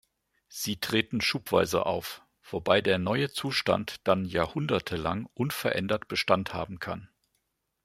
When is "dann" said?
4.07-4.25